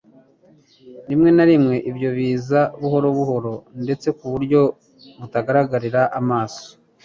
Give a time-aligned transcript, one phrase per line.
[1.09, 3.53] Rimwe na rimwe ibyo biza buhoro buhoro
[3.83, 4.61] ndetse ku buryo
[5.19, 6.65] butagaragarira amaso.